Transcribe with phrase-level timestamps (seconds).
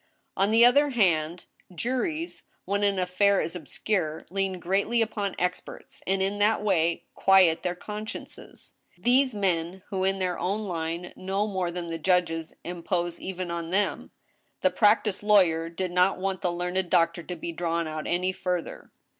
[0.35, 1.45] On the other hand,
[1.75, 7.61] juries, when an affair is obscure, lean greatly upon experts, and in that way quiet
[7.61, 8.73] their consciences.
[8.97, 13.69] These men who, in their own line, know more than the judges, impose even on
[13.69, 14.09] them.
[14.61, 18.91] The practiced lawyer did not want the learned doctor to be drawn out any further.